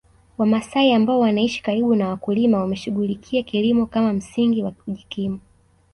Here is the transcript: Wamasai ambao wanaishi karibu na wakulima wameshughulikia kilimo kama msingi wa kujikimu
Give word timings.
Wamasai 0.37 0.93
ambao 0.93 1.19
wanaishi 1.19 1.63
karibu 1.63 1.95
na 1.95 2.09
wakulima 2.09 2.59
wameshughulikia 2.59 3.43
kilimo 3.43 3.85
kama 3.85 4.13
msingi 4.13 4.63
wa 4.63 4.71
kujikimu 4.71 5.39